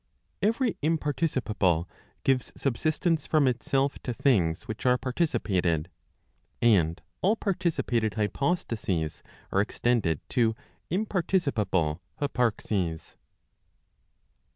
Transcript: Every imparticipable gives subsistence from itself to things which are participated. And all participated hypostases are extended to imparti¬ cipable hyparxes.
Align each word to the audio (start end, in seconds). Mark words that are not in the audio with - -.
Every 0.41 0.77
imparticipable 0.81 1.87
gives 2.23 2.51
subsistence 2.57 3.27
from 3.27 3.47
itself 3.47 3.99
to 3.99 4.15
things 4.15 4.63
which 4.63 4.83
are 4.83 4.97
participated. 4.97 5.91
And 6.59 6.99
all 7.21 7.35
participated 7.35 8.13
hypostases 8.15 9.21
are 9.51 9.61
extended 9.61 10.19
to 10.29 10.55
imparti¬ 10.89 11.41
cipable 11.45 11.99
hyparxes. 12.19 13.13